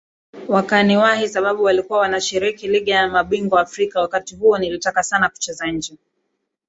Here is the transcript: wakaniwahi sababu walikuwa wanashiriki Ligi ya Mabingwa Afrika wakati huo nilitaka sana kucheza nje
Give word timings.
wakaniwahi 0.47 1.29
sababu 1.29 1.63
walikuwa 1.63 1.99
wanashiriki 1.99 2.67
Ligi 2.67 2.89
ya 2.91 3.07
Mabingwa 3.09 3.61
Afrika 3.61 4.01
wakati 4.01 4.35
huo 4.35 4.57
nilitaka 4.57 5.03
sana 5.03 5.29
kucheza 5.29 5.71
nje 5.71 5.97